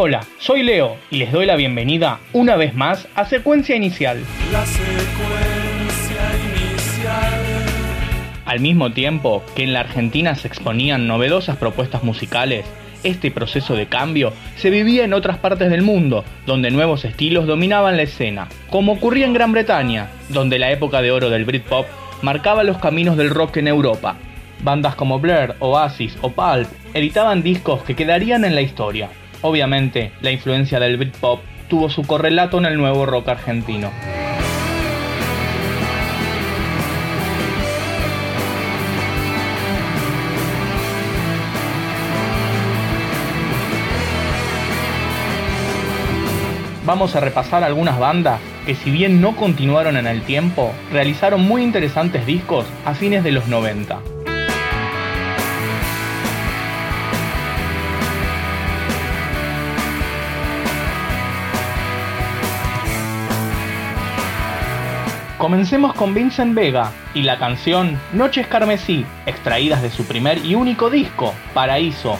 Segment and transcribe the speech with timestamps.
[0.00, 4.22] Hola, soy Leo y les doy la bienvenida una vez más a Secuencia Inicial.
[4.52, 7.42] La secuencia inicial.
[8.44, 12.64] Al mismo tiempo que en la Argentina se exponían novedosas propuestas musicales,
[13.02, 17.96] este proceso de cambio se vivía en otras partes del mundo, donde nuevos estilos dominaban
[17.96, 21.88] la escena, como ocurría en Gran Bretaña, donde la época de oro del Britpop
[22.22, 24.14] marcaba los caminos del rock en Europa.
[24.62, 29.08] Bandas como Blur, Oasis o Pulp editaban discos que quedarían en la historia.
[29.42, 33.90] Obviamente, la influencia del Britpop tuvo su correlato en el nuevo rock argentino.
[46.84, 51.62] Vamos a repasar algunas bandas que si bien no continuaron en el tiempo, realizaron muy
[51.62, 54.17] interesantes discos a fines de los 90.
[65.38, 70.90] Comencemos con Vincent Vega y la canción Noches Carmesí, extraídas de su primer y único
[70.90, 72.18] disco, Paraíso,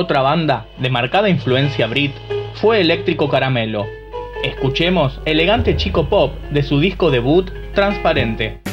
[0.00, 2.14] Otra banda de marcada influencia brit
[2.54, 3.86] fue Eléctrico Caramelo.
[4.42, 8.69] Escuchemos Elegante Chico Pop de su disco debut Transparente.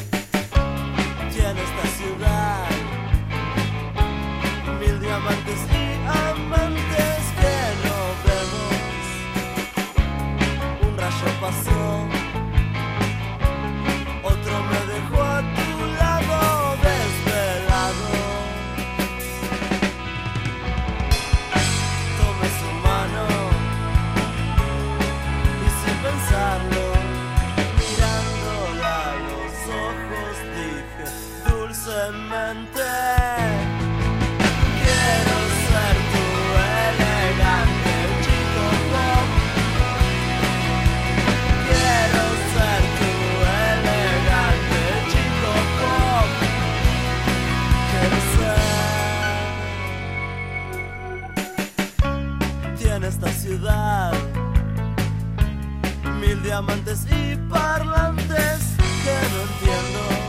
[56.19, 60.26] Mil diamantes y parlantes que no entiendo.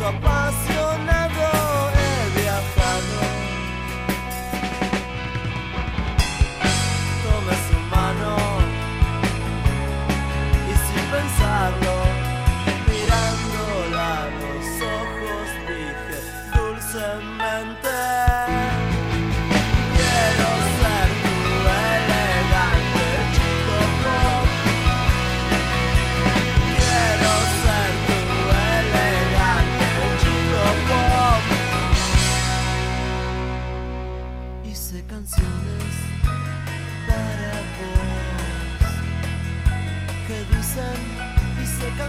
[0.00, 0.77] En un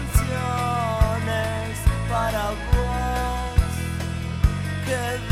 [0.00, 3.74] canciones para vos.
[4.86, 5.29] Que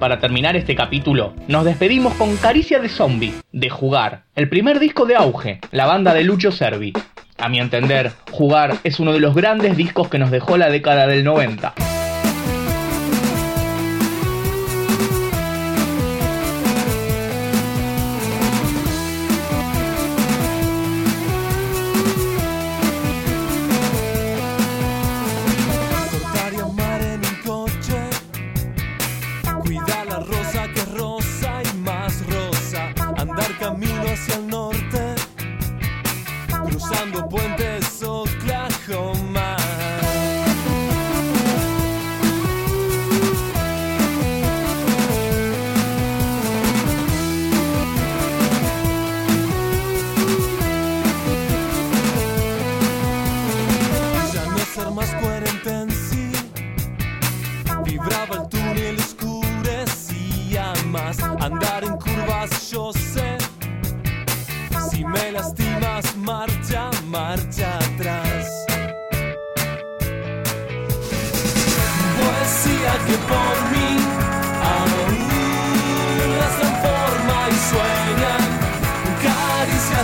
[0.00, 5.04] para terminar este capítulo, nos despedimos con Caricia de Zombie, de Jugar, el primer disco
[5.04, 6.92] de auge, la banda de Lucho Servi.
[7.38, 11.06] A mi entender, Jugar es uno de los grandes discos que nos dejó la década
[11.06, 11.89] del 90.
[34.12, 35.14] hacia el norte,
[36.48, 38.02] cruzando puentes.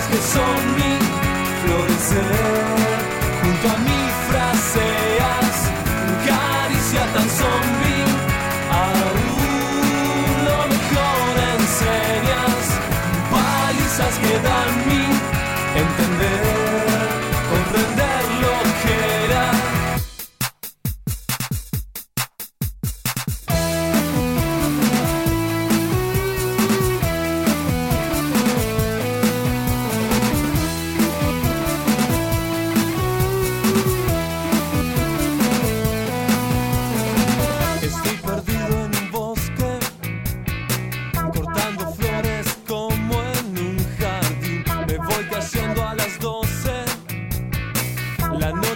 [0.09, 0.99] que son mi
[1.61, 2.66] florecer.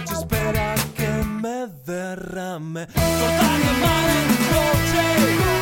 [0.04, 2.86] coche espera que me derrame.
[2.86, 5.61] Cortar y amar el coche.